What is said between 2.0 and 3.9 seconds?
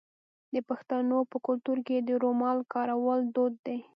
د رومال کارول دود دی.